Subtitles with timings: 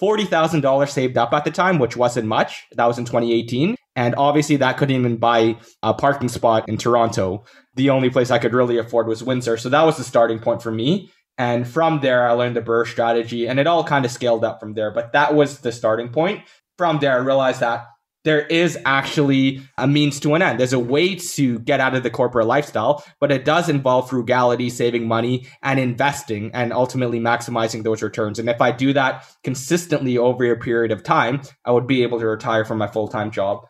[0.00, 2.64] $40,000 saved up at the time, which wasn't much.
[2.72, 3.76] That was in 2018.
[3.94, 7.44] And obviously, that couldn't even buy a parking spot in Toronto.
[7.74, 9.56] The only place I could really afford was Windsor.
[9.56, 11.10] So that was the starting point for me.
[11.38, 14.60] And from there, I learned the BRRRR strategy and it all kind of scaled up
[14.60, 14.90] from there.
[14.90, 16.42] But that was the starting point.
[16.78, 17.86] From there, I realized that
[18.26, 20.58] there is actually a means to an end.
[20.58, 24.68] There's a way to get out of the corporate lifestyle, but it does involve frugality,
[24.68, 28.40] saving money, and investing, and ultimately maximizing those returns.
[28.40, 32.18] And if I do that consistently over a period of time, I would be able
[32.18, 33.64] to retire from my full time job.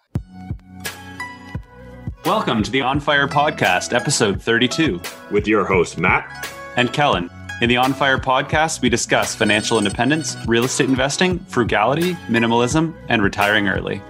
[2.25, 7.31] Welcome to the On Fire Podcast, episode 32, with your host, Matt and Kellen.
[7.61, 13.23] In the On Fire podcast, we discuss financial independence, real estate investing, frugality, minimalism, and
[13.23, 14.01] retiring early.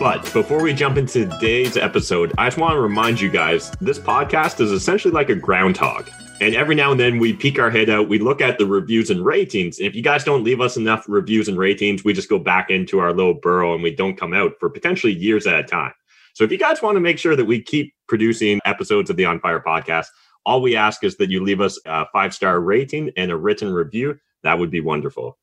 [0.00, 3.98] But before we jump into today's episode, I just want to remind you guys this
[3.98, 6.08] podcast is essentially like a groundhog.
[6.40, 9.10] And every now and then we peek our head out, we look at the reviews
[9.10, 9.78] and ratings.
[9.78, 12.70] And if you guys don't leave us enough reviews and ratings, we just go back
[12.70, 15.92] into our little burrow and we don't come out for potentially years at a time.
[16.32, 19.26] So if you guys want to make sure that we keep producing episodes of the
[19.26, 20.06] On Fire podcast,
[20.46, 23.70] all we ask is that you leave us a five star rating and a written
[23.70, 24.18] review.
[24.44, 25.36] That would be wonderful.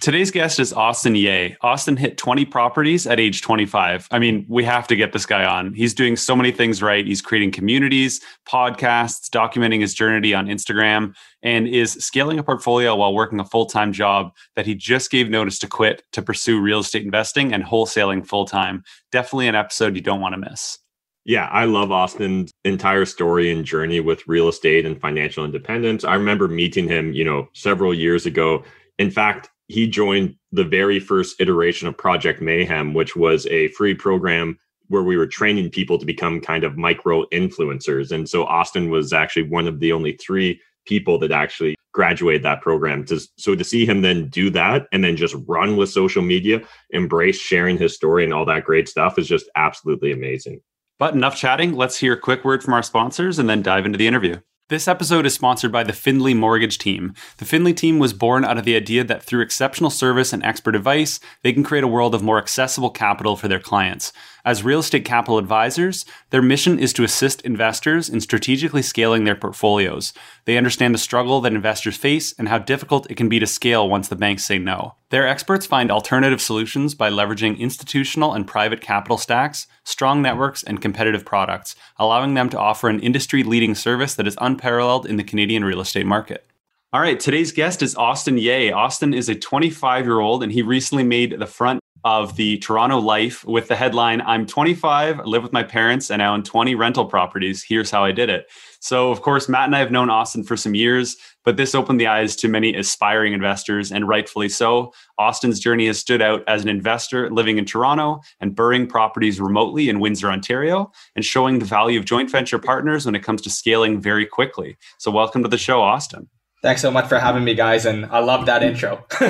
[0.00, 1.54] Today's guest is Austin Yeh.
[1.60, 4.08] Austin hit 20 properties at age 25.
[4.10, 5.74] I mean, we have to get this guy on.
[5.74, 7.06] He's doing so many things right.
[7.06, 13.14] He's creating communities, podcasts, documenting his journey on Instagram, and is scaling a portfolio while
[13.14, 16.80] working a full time job that he just gave notice to quit to pursue real
[16.80, 18.82] estate investing and wholesaling full time.
[19.12, 20.78] Definitely an episode you don't want to miss.
[21.24, 26.02] Yeah, I love Austin's entire story and journey with real estate and financial independence.
[26.02, 28.64] I remember meeting him, you know, several years ago.
[28.98, 33.94] In fact, he joined the very first iteration of Project Mayhem, which was a free
[33.94, 38.12] program where we were training people to become kind of micro influencers.
[38.12, 42.60] And so Austin was actually one of the only three people that actually graduated that
[42.60, 43.04] program.
[43.06, 46.60] To, so to see him then do that and then just run with social media,
[46.90, 50.60] embrace sharing his story and all that great stuff is just absolutely amazing.
[50.98, 51.72] But enough chatting.
[51.74, 54.36] Let's hear a quick word from our sponsors and then dive into the interview.
[54.72, 57.12] This episode is sponsored by the Findlay Mortgage Team.
[57.36, 60.74] The Findlay team was born out of the idea that through exceptional service and expert
[60.74, 64.14] advice, they can create a world of more accessible capital for their clients.
[64.44, 69.36] As real estate capital advisors, their mission is to assist investors in strategically scaling their
[69.36, 70.12] portfolios.
[70.46, 73.88] They understand the struggle that investors face and how difficult it can be to scale
[73.88, 74.96] once the banks say no.
[75.10, 80.82] Their experts find alternative solutions by leveraging institutional and private capital stacks, strong networks, and
[80.82, 85.24] competitive products, allowing them to offer an industry leading service that is unparalleled in the
[85.24, 86.46] Canadian real estate market.
[86.92, 88.72] All right, today's guest is Austin Yeh.
[88.72, 92.98] Austin is a 25 year old, and he recently made the front of the Toronto
[92.98, 96.74] Life with the headline I'm 25, I live with my parents, and I own 20
[96.74, 97.62] rental properties.
[97.62, 98.50] Here's how I did it.
[98.80, 102.00] So, of course, Matt and I have known Austin for some years, but this opened
[102.00, 104.92] the eyes to many aspiring investors, and rightfully so.
[105.18, 109.88] Austin's journey has stood out as an investor living in Toronto and BRRRRing properties remotely
[109.88, 113.50] in Windsor, Ontario, and showing the value of joint venture partners when it comes to
[113.50, 114.76] scaling very quickly.
[114.98, 116.28] So, welcome to the show, Austin.
[116.62, 117.86] Thanks so much for having me, guys.
[117.86, 119.04] And I love that intro.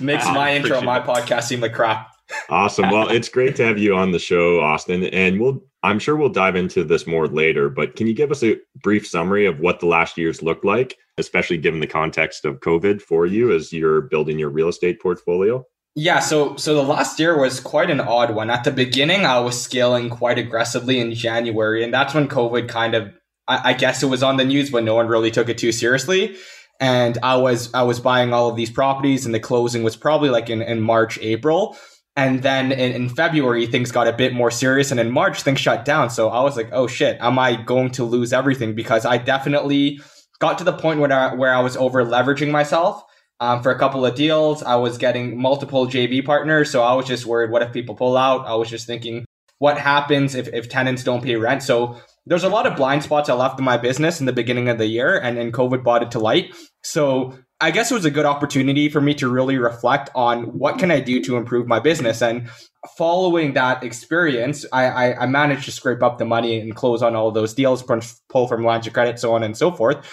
[0.00, 2.08] Makes ah, my intro, my podcast seem like crap.
[2.50, 2.90] awesome.
[2.90, 5.04] Well, it's great to have you on the show, Austin.
[5.04, 8.42] And we'll, I'm sure we'll dive into this more later, but can you give us
[8.42, 12.60] a brief summary of what the last years looked like, especially given the context of
[12.60, 15.64] COVID for you as you're building your real estate portfolio?
[15.94, 18.48] Yeah, so so the last year was quite an odd one.
[18.48, 22.94] At the beginning, I was scaling quite aggressively in January, and that's when COVID kind
[22.94, 23.12] of
[23.52, 25.72] I, I guess it was on the news, but no one really took it too
[25.72, 26.36] seriously.
[26.80, 30.30] And I was I was buying all of these properties, and the closing was probably
[30.30, 31.76] like in, in March, April.
[32.14, 34.90] And then in, in, February, things got a bit more serious.
[34.90, 36.10] And in March, things shut down.
[36.10, 38.74] So I was like, oh shit, am I going to lose everything?
[38.74, 39.98] Because I definitely
[40.38, 43.02] got to the point where I, where I was over leveraging myself
[43.40, 44.62] um, for a couple of deals.
[44.62, 46.70] I was getting multiple JV partners.
[46.70, 48.46] So I was just worried, what if people pull out?
[48.46, 49.24] I was just thinking,
[49.58, 51.62] what happens if, if tenants don't pay rent?
[51.62, 54.68] So there's a lot of blind spots I left in my business in the beginning
[54.68, 56.54] of the year, and, and COVID brought it to light.
[56.84, 60.78] So I guess it was a good opportunity for me to really reflect on what
[60.78, 62.22] can I do to improve my business.
[62.22, 62.48] And
[62.96, 67.16] following that experience, I, I, I managed to scrape up the money and close on
[67.16, 67.84] all those deals,
[68.28, 70.04] pull from lines of credit, so on and so forth.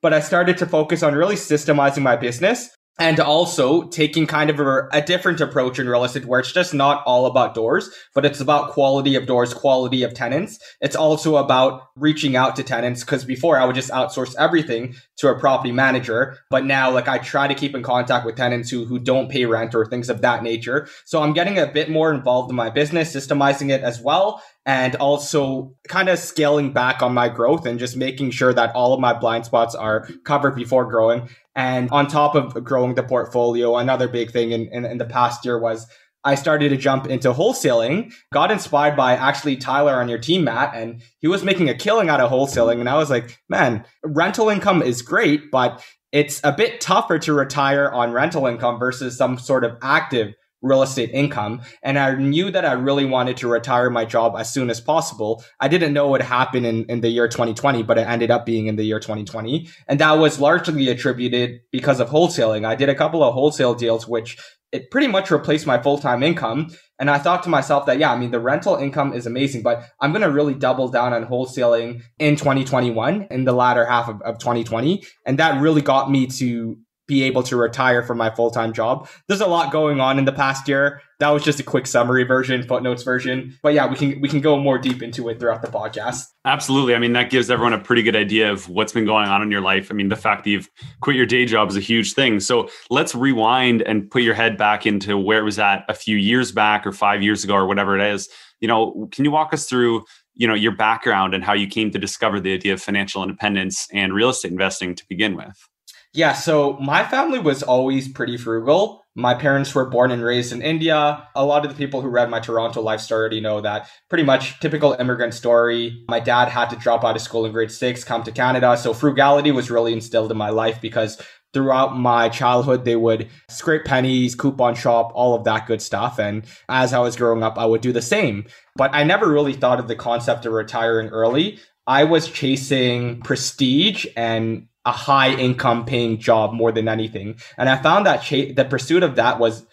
[0.00, 4.58] But I started to focus on really systemizing my business and also taking kind of
[4.58, 8.26] a, a, different approach in real estate where it's just not all about doors, but
[8.26, 10.58] it's about quality of doors, quality of tenants.
[10.80, 15.28] It's also about reaching out to tenants because before I would just outsource everything to
[15.28, 16.38] a property manager.
[16.50, 19.46] But now like I try to keep in contact with tenants who, who don't pay
[19.46, 20.88] rent or things of that nature.
[21.04, 24.96] So I'm getting a bit more involved in my business, systemizing it as well and
[24.96, 29.00] also kind of scaling back on my growth and just making sure that all of
[29.00, 31.26] my blind spots are covered before growing.
[31.58, 35.44] And on top of growing the portfolio, another big thing in, in, in the past
[35.44, 35.88] year was
[36.22, 40.76] I started to jump into wholesaling, got inspired by actually Tyler on your team, Matt,
[40.76, 42.78] and he was making a killing out of wholesaling.
[42.78, 47.32] And I was like, man, rental income is great, but it's a bit tougher to
[47.32, 51.62] retire on rental income versus some sort of active real estate income.
[51.82, 55.44] And I knew that I really wanted to retire my job as soon as possible.
[55.60, 58.66] I didn't know what happened in, in the year 2020, but it ended up being
[58.66, 59.68] in the year 2020.
[59.86, 62.66] And that was largely attributed because of wholesaling.
[62.66, 64.36] I did a couple of wholesale deals, which
[64.72, 66.68] it pretty much replaced my full-time income.
[66.98, 69.84] And I thought to myself that, yeah, I mean, the rental income is amazing, but
[70.00, 74.20] I'm going to really double down on wholesaling in 2021 in the latter half of,
[74.22, 75.02] of 2020.
[75.24, 76.76] And that really got me to
[77.08, 79.08] be able to retire from my full-time job.
[79.26, 81.00] There's a lot going on in the past year.
[81.18, 83.58] That was just a quick summary version, footnotes version.
[83.62, 86.26] But yeah, we can we can go more deep into it throughout the podcast.
[86.44, 86.94] Absolutely.
[86.94, 89.50] I mean, that gives everyone a pretty good idea of what's been going on in
[89.50, 89.90] your life.
[89.90, 90.70] I mean, the fact that you've
[91.00, 92.38] quit your day job is a huge thing.
[92.38, 96.16] So let's rewind and put your head back into where it was at a few
[96.16, 98.28] years back or five years ago or whatever it is.
[98.60, 101.90] You know, can you walk us through you know your background and how you came
[101.90, 105.68] to discover the idea of financial independence and real estate investing to begin with
[106.14, 109.04] yeah, so my family was always pretty frugal.
[109.14, 111.28] My parents were born and raised in India.
[111.34, 114.24] A lot of the people who read my Toronto life story already know that pretty
[114.24, 116.04] much typical immigrant story.
[116.08, 118.76] My dad had to drop out of school in grade six, come to Canada.
[118.76, 121.20] So frugality was really instilled in my life because
[121.52, 126.18] throughout my childhood, they would scrape pennies, coupon shop, all of that good stuff.
[126.18, 128.46] And as I was growing up, I would do the same.
[128.76, 131.58] But I never really thought of the concept of retiring early.
[131.88, 137.36] I was chasing prestige and a high income paying job more than anything.
[137.58, 139.66] And I found that cha- the pursuit of that was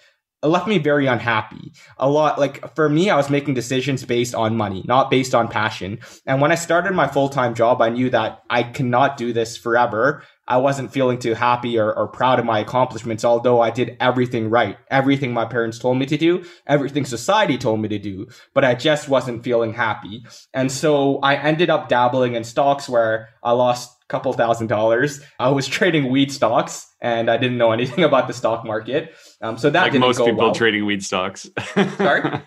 [0.43, 1.71] left me very unhappy.
[1.97, 5.47] A lot like for me, I was making decisions based on money, not based on
[5.47, 5.99] passion.
[6.25, 9.55] And when I started my full time job, I knew that I cannot do this
[9.55, 10.23] forever.
[10.47, 14.49] I wasn't feeling too happy or, or proud of my accomplishments, although I did everything
[14.49, 14.77] right.
[14.91, 18.75] Everything my parents told me to do, everything society told me to do, but I
[18.75, 20.23] just wasn't feeling happy.
[20.53, 25.21] And so I ended up dabbling in stocks where I lost couple thousand dollars.
[25.39, 29.13] I was trading weed stocks and I didn't know anything about the stock market.
[29.41, 30.55] Um, so that like most people well.
[30.55, 31.49] trading weed stocks.
[31.97, 32.41] Sorry.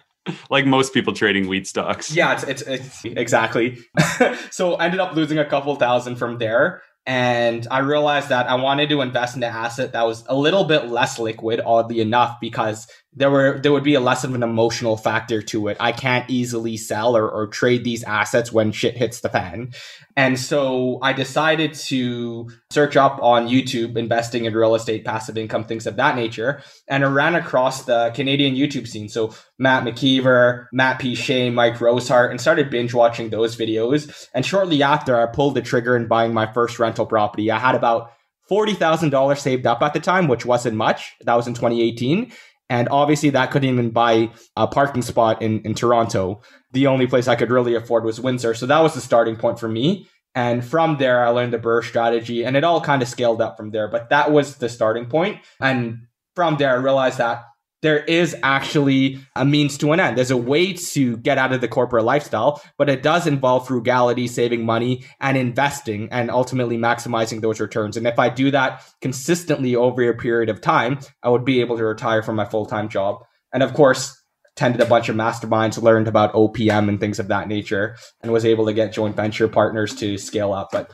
[0.51, 2.15] like most people trading weed stocks.
[2.15, 3.79] Yeah, it's, it's, it's exactly.
[4.51, 8.57] so I ended up losing a couple thousand from there and I realized that I
[8.57, 12.37] wanted to invest in an asset that was a little bit less liquid, oddly enough,
[12.39, 15.77] because there were there would be a less of an emotional factor to it.
[15.81, 19.73] I can't easily sell or, or trade these assets when shit hits the fan.
[20.15, 25.65] And so I decided to search up on YouTube investing in real estate, passive income,
[25.65, 26.63] things of that nature.
[26.87, 29.09] And I ran across the Canadian YouTube scene.
[29.09, 31.15] So Matt McKeever, Matt P.
[31.15, 34.29] Shea, Mike Rosehart, and started binge watching those videos.
[34.35, 37.51] And shortly after, I pulled the trigger in buying my first rental property.
[37.51, 38.13] I had about
[38.51, 41.15] $40,000 saved up at the time, which wasn't much.
[41.23, 42.33] That was in 2018.
[42.71, 46.43] And obviously, that couldn't even buy a parking spot in, in Toronto.
[46.73, 48.55] The only place I could really afford was Windsor.
[48.55, 50.07] So that was the starting point for me.
[50.35, 53.57] And from there, I learned the BRRRR strategy and it all kind of scaled up
[53.57, 53.89] from there.
[53.89, 55.41] But that was the starting point.
[55.61, 56.07] And
[56.37, 57.45] from there, I realized that
[57.83, 60.17] there is actually a means to an end.
[60.17, 64.27] There's a way to get out of the corporate lifestyle, but it does involve frugality,
[64.27, 67.97] saving money, and investing, and ultimately maximizing those returns.
[67.97, 71.77] And if I do that consistently over a period of time, I would be able
[71.77, 73.23] to retire from my full time job.
[73.53, 74.21] And of course,
[74.57, 78.45] attended a bunch of masterminds, learned about OPM and things of that nature, and was
[78.45, 80.71] able to get joint venture partners to scale up.
[80.73, 80.91] But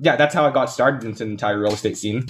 [0.00, 2.24] yeah, that's how I got started into the entire real estate scene.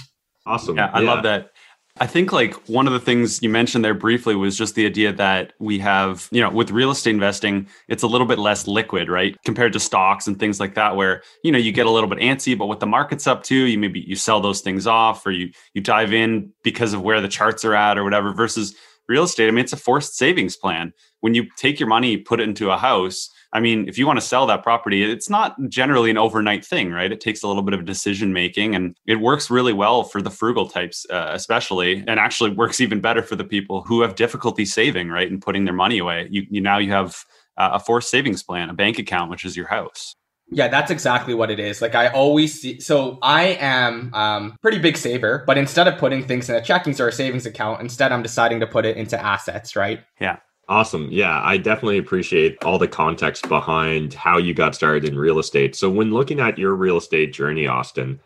[0.45, 0.75] Awesome.
[0.75, 1.09] Yeah, I yeah.
[1.09, 1.51] love that.
[1.99, 5.13] I think like one of the things you mentioned there briefly was just the idea
[5.13, 9.09] that we have, you know, with real estate investing, it's a little bit less liquid,
[9.09, 9.37] right?
[9.45, 12.17] Compared to stocks and things like that, where, you know, you get a little bit
[12.17, 13.55] antsy but what the market's up to.
[13.55, 17.21] You maybe you sell those things off or you you dive in because of where
[17.21, 18.73] the charts are at or whatever versus
[19.07, 19.47] real estate.
[19.47, 20.93] I mean, it's a forced savings plan.
[21.19, 24.19] When you take your money, put it into a house, I mean, if you want
[24.19, 27.11] to sell that property, it's not generally an overnight thing, right?
[27.11, 30.31] It takes a little bit of decision making and it works really well for the
[30.31, 34.65] frugal types, uh, especially, and actually works even better for the people who have difficulty
[34.65, 35.29] saving, right?
[35.29, 36.27] And putting their money away.
[36.31, 37.23] You, you now you have
[37.57, 40.15] uh, a forced savings plan, a bank account, which is your house.
[40.49, 41.81] Yeah, that's exactly what it is.
[41.81, 46.23] Like I always see, so I am um, pretty big saver, but instead of putting
[46.23, 49.19] things in a checking or a savings account, instead I'm deciding to put it into
[49.19, 50.01] assets, right?
[50.19, 50.37] Yeah.
[50.69, 51.09] Awesome.
[51.11, 55.75] Yeah, I definitely appreciate all the context behind how you got started in real estate.
[55.75, 58.19] So, when looking at your real estate journey, Austin,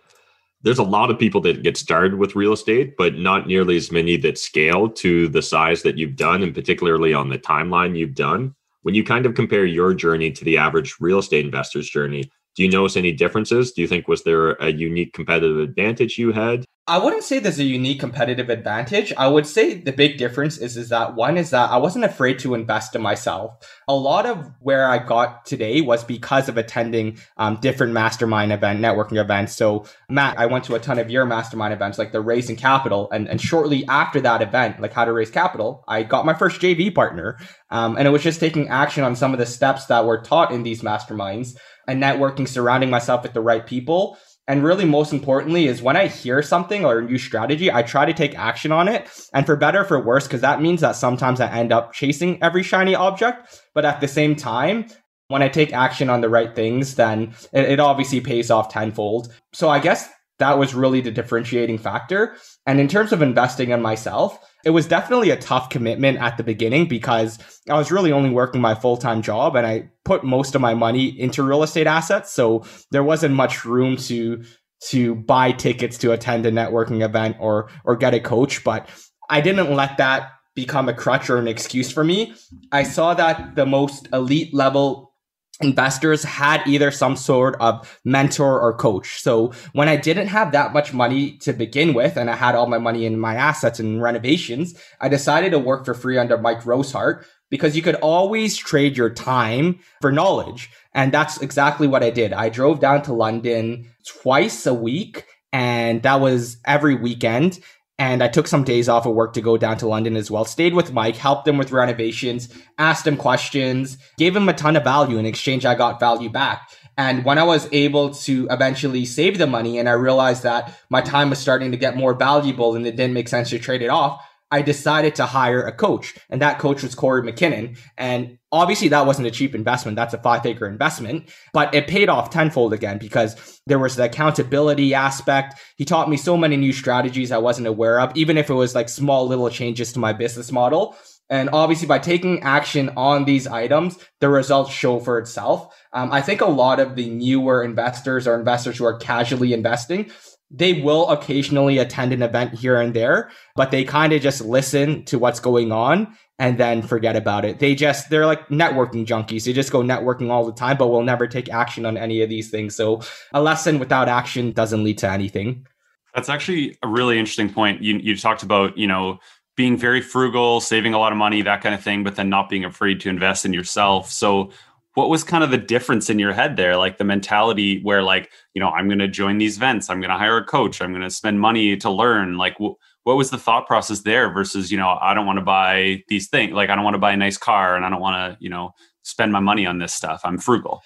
[0.62, 3.92] there's a lot of people that get started with real estate, but not nearly as
[3.92, 8.16] many that scale to the size that you've done, and particularly on the timeline you've
[8.16, 8.54] done.
[8.84, 12.64] When you kind of compare your journey to the average real estate investor's journey, do
[12.64, 13.72] you notice any differences?
[13.72, 16.66] Do you think was there a unique competitive advantage you had?
[16.90, 19.14] I wouldn't say there's a unique competitive advantage.
[19.18, 22.40] I would say the big difference is, is that one is that I wasn't afraid
[22.40, 23.58] to invest in myself.
[23.90, 28.80] A lot of where I got today was because of attending um, different mastermind event,
[28.80, 29.54] networking events.
[29.56, 33.12] So Matt, I went to a ton of your mastermind events, like the Raising Capital.
[33.12, 36.62] And, and shortly after that event, like how to raise capital, I got my first
[36.62, 37.38] JV partner.
[37.70, 40.52] Um, and it was just taking action on some of the steps that were taught
[40.52, 41.58] in these masterminds
[41.88, 44.18] and networking, surrounding myself with the right people
[44.48, 48.06] and really, most importantly, is when I hear something or a new strategy, I try
[48.06, 49.10] to take action on it.
[49.34, 52.64] And for better, for worse, because that means that sometimes I end up chasing every
[52.64, 53.62] shiny object.
[53.76, 54.86] But at the same time,
[55.28, 59.34] when I take action on the right things, then it, it obviously pays off tenfold.
[59.52, 62.36] So I guess that was really the differentiating factor.
[62.66, 66.44] And in terms of investing in myself, it was definitely a tough commitment at the
[66.44, 67.40] beginning because
[67.70, 70.74] I was really only working my full time job and I put most of my
[70.74, 72.32] money into real estate assets.
[72.32, 74.44] So there wasn't much room to
[74.90, 78.64] to buy tickets to attend a networking event or or get a coach.
[78.64, 78.90] But
[79.30, 82.34] I didn't let that become a crutch or an excuse for me.
[82.72, 85.14] I saw that the most elite level
[85.62, 89.22] investors had either some sort of mentor or coach.
[89.22, 92.68] So when I didn't have that much money to begin with, and I had all
[92.68, 96.62] my money in my assets and renovations, I decided to work for free under Mike
[96.62, 100.70] Rosehart because you could always trade your time for knowledge.
[100.94, 102.34] And that's exactly what I did.
[102.34, 107.60] I drove down to London twice a week and that was every weekend
[108.00, 110.46] and I took some days off of work to go down to London as well.
[110.46, 114.84] Stayed with Mike, helped him with renovations, asked him questions, gave him a ton of
[114.84, 115.18] value.
[115.18, 116.70] In exchange, I got value back.
[116.98, 121.02] And when I was able to eventually save the money and I realized that my
[121.02, 123.90] time was starting to get more valuable and it didn't make sense to trade it
[123.90, 127.78] off, I decided to hire a coach, and that coach was Corey McKinnon.
[127.98, 129.96] And obviously, that wasn't a cheap investment.
[129.96, 134.06] That's a five figure investment, but it paid off tenfold again because there was the
[134.06, 135.60] accountability aspect.
[135.76, 138.76] He taught me so many new strategies I wasn't aware of, even if it was
[138.76, 140.96] like small little changes to my business model.
[141.30, 145.76] And obviously, by taking action on these items, the results show for itself.
[145.92, 150.10] Um, I think a lot of the newer investors or investors who are casually investing
[150.50, 155.04] they will occasionally attend an event here and there, but they kind of just listen
[155.06, 157.60] to what's going on and then forget about it.
[157.60, 159.44] They just, they're like networking junkies.
[159.44, 162.30] They just go networking all the time, but will never take action on any of
[162.30, 162.76] these things.
[162.76, 163.02] So
[163.34, 165.68] a lesson without action doesn't lead to anything.
[166.16, 167.82] That's actually a really interesting point.
[167.82, 169.20] You, you talked about, you know,
[169.56, 172.48] being very frugal, saving a lot of money, that kind of thing, but then not
[172.48, 174.10] being afraid to invest in yourself.
[174.10, 174.52] So
[174.98, 176.76] what was kind of the difference in your head there?
[176.76, 179.92] Like the mentality where like you know i'm going to join these events.
[179.92, 180.82] I'm going to hire a coach.
[180.82, 182.38] I'm going to spend money to learn.
[182.38, 182.74] Like wh-
[183.04, 186.28] what was the thought process there versus you know i don't want to buy these
[186.28, 188.44] things like i don't want to buy a nice car and i don't want to
[188.44, 188.72] you know
[189.04, 190.20] spend my money on this stuff.
[190.26, 190.82] I'm frugal.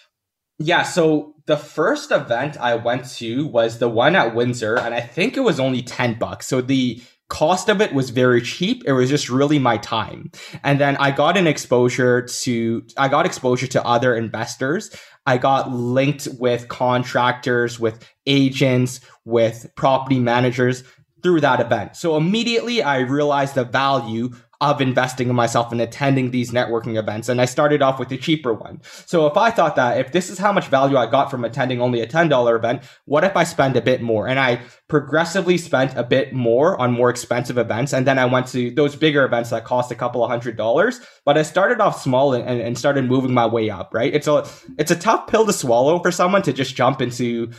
[0.59, 4.99] Yeah so the first event i went to was the one at windsor and i
[4.99, 6.47] think it was only 10 bucks.
[6.47, 8.83] So the cost of it was very cheap.
[8.85, 10.31] It was just really my time.
[10.65, 14.93] And then I got an exposure to, I got exposure to other investors.
[15.25, 20.83] I got linked with contractors, with agents, with property managers
[21.23, 21.95] through that event.
[21.95, 24.31] So immediately I realized the value
[24.61, 27.27] of investing in myself and attending these networking events.
[27.27, 28.79] And I started off with the cheaper one.
[29.07, 31.81] So if I thought that if this is how much value I got from attending
[31.81, 34.27] only a $10 event, what if I spend a bit more?
[34.27, 37.91] And I progressively spent a bit more on more expensive events.
[37.91, 41.01] And then I went to those bigger events that cost a couple of hundred dollars.
[41.25, 44.13] But I started off small and, and started moving my way up, right?
[44.13, 47.51] It's a, it's a tough pill to swallow for someone to just jump into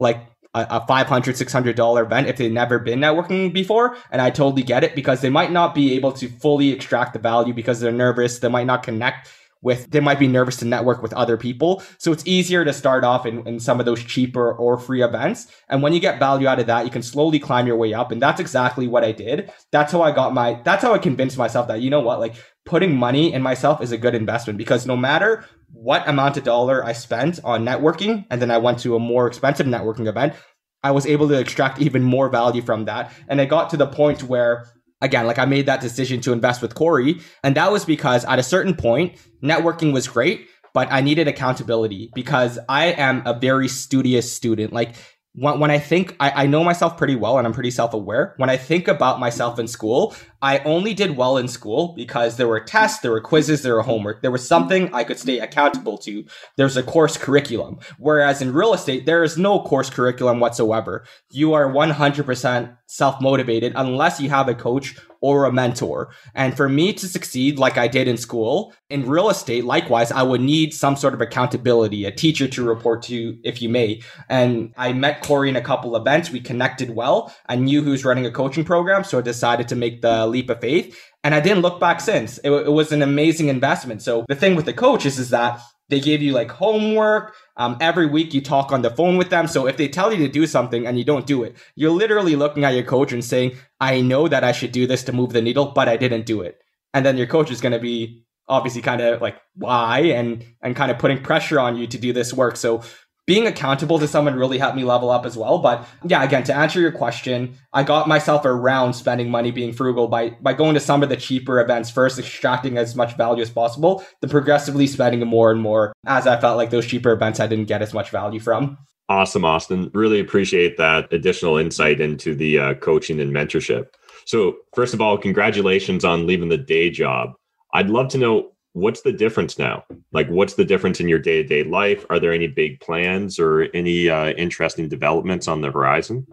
[0.00, 0.26] like
[0.68, 3.96] a, $500, $600 event if they've never been networking before.
[4.10, 7.18] And I totally get it because they might not be able to fully extract the
[7.18, 8.38] value because they're nervous.
[8.38, 9.28] They might not connect
[9.60, 11.82] with, they might be nervous to network with other people.
[11.98, 15.48] So it's easier to start off in, in some of those cheaper or free events.
[15.68, 18.12] And when you get value out of that, you can slowly climb your way up.
[18.12, 19.52] And that's exactly what I did.
[19.72, 22.36] That's how I got my, that's how I convinced myself that, you know what, like
[22.64, 26.84] putting money in myself is a good investment because no matter what amount of dollar
[26.84, 30.34] I spent on networking, and then I went to a more expensive networking event,
[30.82, 33.12] I was able to extract even more value from that.
[33.28, 34.66] And I got to the point where,
[35.00, 37.20] again, like I made that decision to invest with Corey.
[37.42, 42.10] And that was because at a certain point, networking was great, but I needed accountability
[42.14, 44.72] because I am a very studious student.
[44.72, 44.94] Like
[45.34, 48.34] when, when I think I, I know myself pretty well and I'm pretty self aware.
[48.36, 52.48] When I think about myself in school, I only did well in school because there
[52.48, 54.22] were tests, there were quizzes, there were homework.
[54.22, 56.24] There was something I could stay accountable to.
[56.56, 57.78] There's a course curriculum.
[57.98, 61.04] Whereas in real estate, there is no course curriculum whatsoever.
[61.30, 66.10] You are 100% self motivated unless you have a coach or a mentor.
[66.34, 70.22] And for me to succeed like I did in school, in real estate, likewise, I
[70.22, 74.00] would need some sort of accountability, a teacher to report to, if you may.
[74.28, 76.30] And I met Corey in a couple events.
[76.30, 77.34] We connected well.
[77.46, 80.50] I knew who was running a coaching program, so I decided to make the leap
[80.50, 80.98] of faith.
[81.24, 82.38] And I didn't look back since.
[82.38, 84.02] It, it was an amazing investment.
[84.02, 87.34] So the thing with the coaches is that they gave you like homework.
[87.56, 89.46] Um, every week you talk on the phone with them.
[89.46, 92.36] So if they tell you to do something and you don't do it, you're literally
[92.36, 95.32] looking at your coach and saying, I know that I should do this to move
[95.32, 96.58] the needle, but I didn't do it.
[96.94, 100.00] And then your coach is going to be obviously kind of like, why?
[100.00, 102.56] And, and kind of putting pressure on you to do this work.
[102.56, 102.82] So
[103.28, 105.58] being accountable to someone really helped me level up as well.
[105.58, 110.08] But yeah, again, to answer your question, I got myself around spending money being frugal
[110.08, 113.50] by by going to some of the cheaper events first, extracting as much value as
[113.50, 117.46] possible, then progressively spending more and more as I felt like those cheaper events I
[117.46, 118.78] didn't get as much value from.
[119.10, 119.90] Awesome, Austin.
[119.92, 123.88] Really appreciate that additional insight into the uh, coaching and mentorship.
[124.24, 127.34] So, first of all, congratulations on leaving the day job.
[127.74, 129.84] I'd love to know what's the difference now?
[130.12, 132.04] Like, what's the difference in your day to day life?
[132.10, 136.26] Are there any big plans or any uh, interesting developments on the horizon?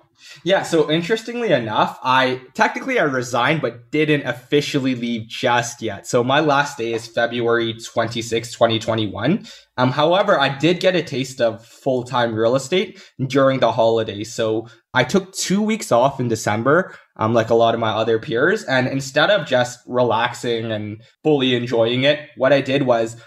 [0.44, 6.08] Yeah, so interestingly enough, I technically I resigned but didn't officially leave just yet.
[6.08, 9.46] So my last day is February 26, 2021.
[9.78, 14.34] Um however, I did get a taste of full-time real estate during the holidays.
[14.34, 18.20] So I took 2 weeks off in December, um like a lot of my other
[18.20, 23.18] peers, and instead of just relaxing and fully enjoying it, what I did was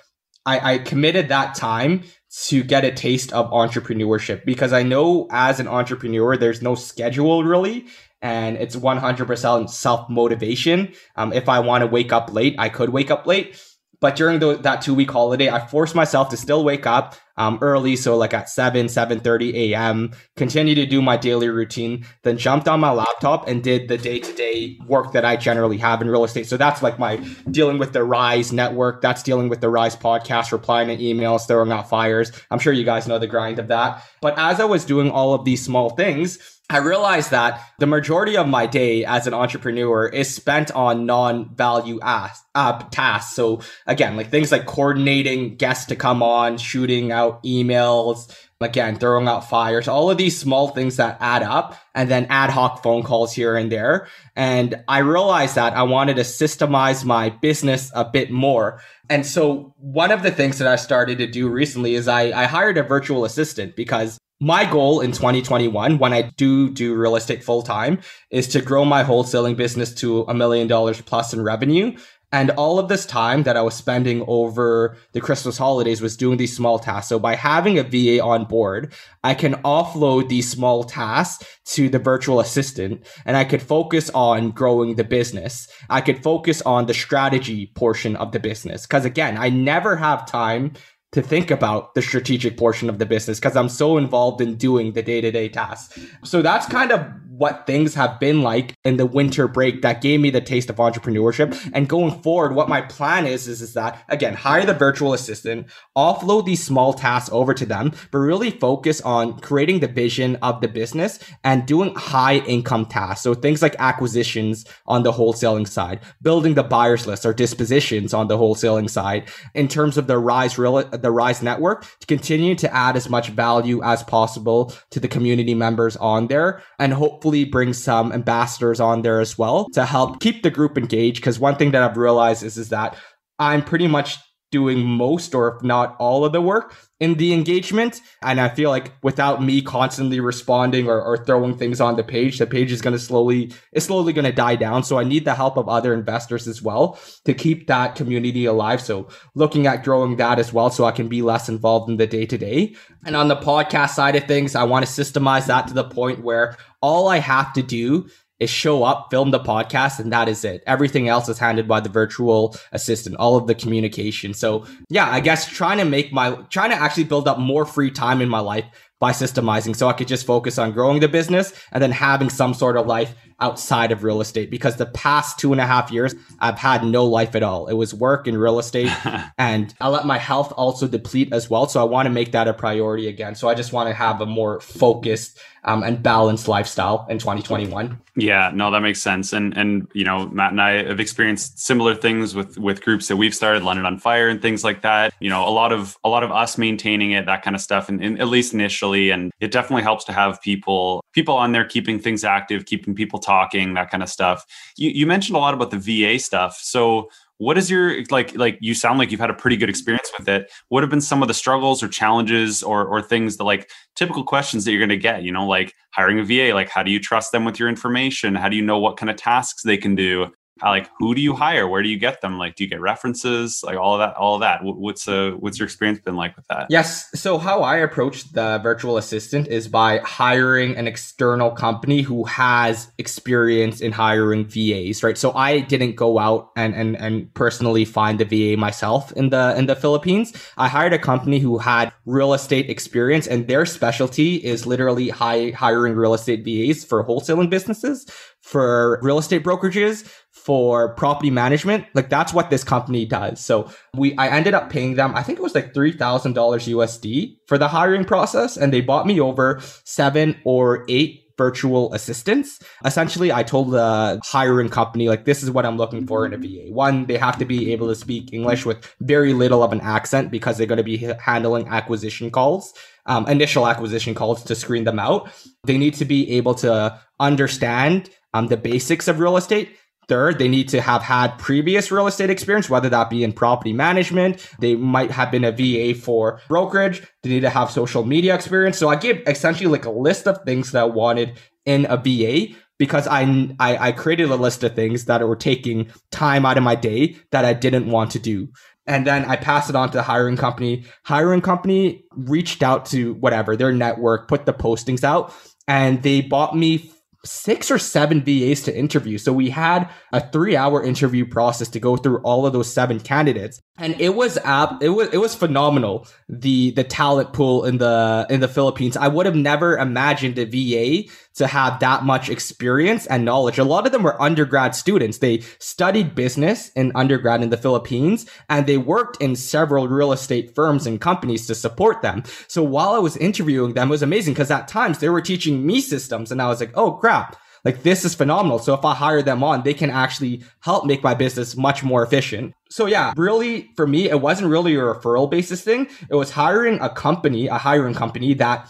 [0.48, 2.04] I, I committed that time
[2.46, 7.44] to get a taste of entrepreneurship because I know as an entrepreneur, there's no schedule
[7.44, 7.86] really.
[8.20, 10.92] And it's 100% self motivation.
[11.16, 13.62] Um, if I want to wake up late, I could wake up late.
[14.00, 17.58] But during the, that two week holiday, I forced myself to still wake up um,
[17.60, 20.12] early, so like at seven, seven thirty a.m.
[20.36, 24.18] Continue to do my daily routine, then jumped on my laptop and did the day
[24.18, 26.46] to day work that I generally have in real estate.
[26.46, 27.16] So that's like my
[27.50, 29.02] dealing with the Rise network.
[29.02, 32.32] That's dealing with the Rise podcast, replying to emails, throwing out fires.
[32.50, 34.02] I'm sure you guys know the grind of that.
[34.20, 36.38] But as I was doing all of these small things,
[36.70, 41.98] I realized that the majority of my day as an entrepreneur is spent on non-value
[42.02, 43.34] ass, uh, tasks.
[43.34, 49.28] So again, like things like coordinating guests to come on, shooting out emails, again, throwing
[49.28, 53.02] out fires, all of these small things that add up and then ad hoc phone
[53.02, 54.06] calls here and there.
[54.36, 58.82] And I realized that I wanted to systemize my business a bit more.
[59.08, 62.44] And so one of the things that I started to do recently is I, I
[62.44, 67.42] hired a virtual assistant because my goal in 2021 when i do do real estate
[67.42, 67.98] full time
[68.30, 71.96] is to grow my wholesaling business to a million dollars plus in revenue.
[72.30, 76.36] And all of this time that i was spending over the christmas holidays was doing
[76.36, 77.08] these small tasks.
[77.08, 78.92] So by having a va on board
[79.24, 84.50] i can offload these small tasks to the virtual assistant and i could focus on
[84.50, 85.66] growing the business.
[85.90, 88.86] I could focus on the strategy portion of the business.
[88.86, 90.74] Because again i never have time
[91.12, 94.92] to think about the strategic portion of the business because I'm so involved in doing
[94.92, 95.98] the day to day tasks.
[96.22, 97.06] So that's kind of
[97.38, 100.76] what things have been like in the winter break that gave me the taste of
[100.76, 101.70] entrepreneurship.
[101.72, 105.68] And going forward, what my plan is, is, is that again, hire the virtual assistant,
[105.96, 110.60] offload these small tasks over to them, but really focus on creating the vision of
[110.60, 113.22] the business and doing high income tasks.
[113.22, 118.26] So things like acquisitions on the wholesaling side, building the buyers list or dispositions on
[118.26, 122.74] the wholesaling side in terms of the rise real, the rise network to continue to
[122.74, 127.44] add as much value as possible to the community members on there and hopefully hopefully
[127.44, 131.20] bring some ambassadors on there as well to help keep the group engaged.
[131.20, 132.96] Because one thing that I've realized is, is that
[133.38, 134.16] I'm pretty much
[134.50, 138.00] doing most or if not all of the work in the engagement.
[138.22, 142.38] And I feel like without me constantly responding or, or throwing things on the page,
[142.38, 144.82] the page is going to slowly, it's slowly going to die down.
[144.82, 148.80] So I need the help of other investors as well to keep that community alive.
[148.80, 152.06] So looking at growing that as well so I can be less involved in the
[152.06, 152.74] day to day.
[153.04, 156.24] And on the podcast side of things, I want to systemize that to the point
[156.24, 158.08] where all I have to do
[158.40, 160.62] is show up, film the podcast, and that is it.
[160.66, 164.34] Everything else is handled by the virtual assistant, all of the communication.
[164.34, 167.90] So yeah, I guess trying to make my, trying to actually build up more free
[167.90, 168.64] time in my life
[169.00, 172.54] by systemizing so I could just focus on growing the business and then having some
[172.54, 176.14] sort of life outside of real estate because the past two and a half years,
[176.40, 177.68] I've had no life at all.
[177.68, 178.90] It was work and real estate.
[179.38, 181.68] and I let my health also deplete as well.
[181.68, 183.34] So I want to make that a priority again.
[183.34, 188.00] So I just want to have a more focused um, and balanced lifestyle in 2021.
[188.16, 189.32] Yeah, no, that makes sense.
[189.32, 193.16] And and you know, Matt and I have experienced similar things with with groups that
[193.16, 195.12] we've started, London on Fire and things like that.
[195.20, 197.88] You know, a lot of a lot of us maintaining it, that kind of stuff,
[197.88, 199.10] and, and at least initially.
[199.10, 203.18] And it definitely helps to have people people on there keeping things active, keeping people
[203.28, 204.44] talking, that kind of stuff.
[204.76, 206.58] You you mentioned a lot about the VA stuff.
[206.60, 210.10] So what is your like like you sound like you've had a pretty good experience
[210.18, 213.44] with it what have been some of the struggles or challenges or or things that
[213.44, 216.68] like typical questions that you're going to get you know like hiring a va like
[216.68, 219.16] how do you trust them with your information how do you know what kind of
[219.16, 220.26] tasks they can do
[220.62, 221.68] like who do you hire?
[221.68, 222.38] Where do you get them?
[222.38, 223.62] Like do you get references?
[223.64, 224.60] Like all of that all of that.
[224.62, 226.66] What's uh what's your experience been like with that?
[226.70, 227.08] Yes.
[227.14, 232.90] So how i approach the virtual assistant is by hiring an external company who has
[232.98, 235.18] experience in hiring vas right?
[235.18, 239.56] So i didn't go out and and, and personally find the va myself in the
[239.56, 240.32] in the philippines.
[240.56, 245.50] I hired a company who had real estate experience and their specialty is literally high,
[245.50, 248.06] hiring real estate vas for wholesaling businesses
[248.42, 251.84] for real estate brokerages for property management.
[251.94, 253.44] Like that's what this company does.
[253.44, 257.58] So we, I ended up paying them, I think it was like $3,000 USD for
[257.58, 258.56] the hiring process.
[258.56, 262.58] And they bought me over seven or eight virtual assistants.
[262.84, 266.36] Essentially, I told the hiring company, like, this is what I'm looking for in a
[266.36, 266.72] VA.
[266.72, 270.30] One, they have to be able to speak English with very little of an accent
[270.30, 272.74] because they're going to be handling acquisition calls.
[273.06, 275.30] Um, initial acquisition calls to screen them out.
[275.64, 279.76] They need to be able to understand um, the basics of real estate
[280.08, 283.74] Third, they need to have had previous real estate experience, whether that be in property
[283.74, 284.48] management.
[284.58, 287.06] They might have been a VA for brokerage.
[287.22, 288.78] They need to have social media experience.
[288.78, 292.54] So I gave essentially like a list of things that I wanted in a VA
[292.78, 296.62] because I, I, I created a list of things that were taking time out of
[296.62, 298.48] my day that I didn't want to do.
[298.86, 300.86] And then I passed it on to the hiring company.
[301.04, 305.34] Hiring company reached out to whatever their network, put the postings out,
[305.66, 306.90] and they bought me
[307.28, 309.18] six or seven VAs to interview.
[309.18, 313.00] So we had a three hour interview process to go through all of those seven
[313.00, 313.60] candidates.
[313.78, 316.06] And it was app it was it was phenomenal.
[316.28, 318.96] The the talent pool in the in the Philippines.
[318.96, 323.58] I would have never imagined a VA to have that much experience and knowledge.
[323.58, 325.18] A lot of them were undergrad students.
[325.18, 330.54] They studied business in undergrad in the Philippines and they worked in several real estate
[330.56, 332.24] firms and companies to support them.
[332.48, 335.64] So while I was interviewing them, it was amazing because at times they were teaching
[335.64, 337.36] me systems and I was like, oh crap.
[337.64, 338.58] Like this is phenomenal.
[338.58, 342.02] So if I hire them on, they can actually help make my business much more
[342.02, 342.54] efficient.
[342.70, 345.88] So yeah, really for me, it wasn't really a referral basis thing.
[346.10, 348.68] It was hiring a company, a hiring company that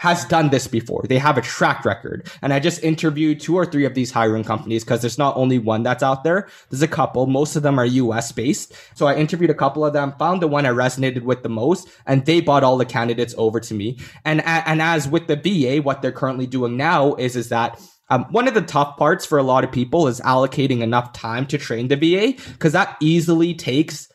[0.00, 1.04] has done this before.
[1.06, 2.26] They have a track record.
[2.40, 5.58] And I just interviewed two or three of these hiring companies because there's not only
[5.58, 6.48] one that's out there.
[6.70, 7.26] There's a couple.
[7.26, 8.72] Most of them are US based.
[8.94, 11.86] So I interviewed a couple of them, found the one I resonated with the most,
[12.06, 13.98] and they bought all the candidates over to me.
[14.24, 17.78] And, and as with the VA, what they're currently doing now is, is that
[18.10, 21.46] um, one of the tough parts for a lot of people is allocating enough time
[21.46, 24.08] to train the VA because that easily takes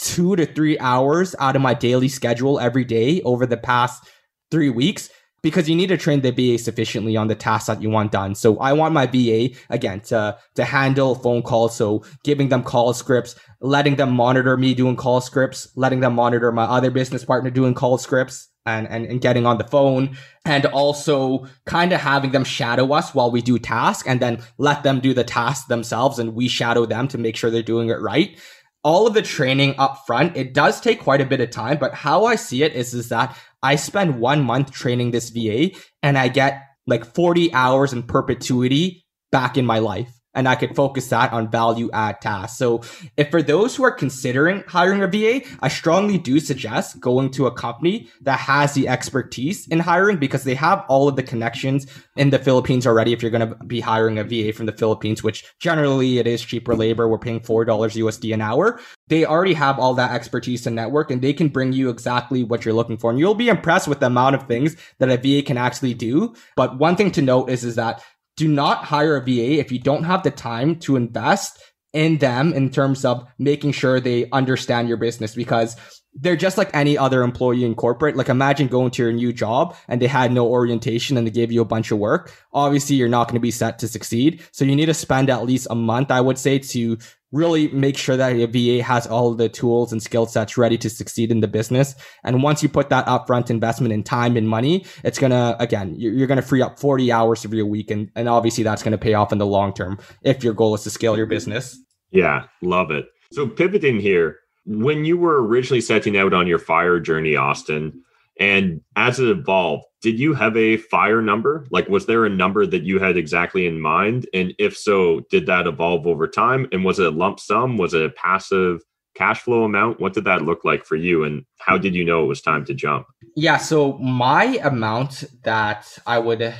[0.00, 4.04] two to three hours out of my daily schedule every day over the past
[4.50, 5.08] three weeks
[5.42, 8.34] because you need to train the VA sufficiently on the tasks that you want done.
[8.34, 12.94] So I want my VA again to to handle phone calls, so giving them call
[12.94, 17.50] scripts, letting them monitor me doing call scripts, letting them monitor my other business partner
[17.50, 18.48] doing call scripts.
[18.66, 23.14] And, and, and getting on the phone and also kind of having them shadow us
[23.14, 26.86] while we do tasks and then let them do the task themselves and we shadow
[26.86, 28.40] them to make sure they're doing it right.
[28.82, 31.92] All of the training up front it does take quite a bit of time but
[31.94, 35.70] how i see it is is that I spend one month training this VA
[36.02, 40.74] and I get like 40 hours in perpetuity back in my life and I could
[40.74, 42.58] focus that on value add tasks.
[42.58, 42.82] So
[43.16, 47.46] if for those who are considering hiring a VA, I strongly do suggest going to
[47.46, 51.86] a company that has the expertise in hiring because they have all of the connections
[52.16, 53.12] in the Philippines already.
[53.12, 56.42] If you're going to be hiring a VA from the Philippines, which generally it is
[56.42, 58.80] cheaper labor, we're paying $4 USD an hour.
[59.08, 62.64] They already have all that expertise and network and they can bring you exactly what
[62.64, 63.10] you're looking for.
[63.10, 66.34] And you'll be impressed with the amount of things that a VA can actually do.
[66.56, 68.02] But one thing to note is, is that
[68.36, 72.52] do not hire a VA if you don't have the time to invest in them
[72.52, 75.76] in terms of making sure they understand your business because
[76.14, 78.16] they're just like any other employee in corporate.
[78.16, 81.52] Like imagine going to your new job and they had no orientation and they gave
[81.52, 82.32] you a bunch of work.
[82.52, 84.42] Obviously, you're not going to be set to succeed.
[84.52, 86.98] So you need to spend at least a month, I would say, to
[87.34, 90.88] really make sure that your VA has all the tools and skill sets ready to
[90.88, 91.94] succeed in the business.
[92.22, 95.94] And once you put that upfront investment in time and money, it's going to, again,
[95.98, 97.90] you're, going to free up 40 hours of your week.
[97.90, 100.74] And, and obviously that's going to pay off in the long term if your goal
[100.74, 101.76] is to scale your business.
[102.12, 103.06] Yeah, love it.
[103.32, 108.03] So pivoting here, when you were originally setting out on your fire journey, Austin,
[108.38, 111.66] and as it evolved, did you have a fire number?
[111.70, 114.28] Like, was there a number that you had exactly in mind?
[114.34, 116.68] And if so, did that evolve over time?
[116.72, 117.78] And was it a lump sum?
[117.78, 118.82] Was it a passive
[119.14, 120.00] cash flow amount?
[120.00, 121.24] What did that look like for you?
[121.24, 123.06] And how did you know it was time to jump?
[123.36, 123.56] Yeah.
[123.56, 126.54] So, my amount that I would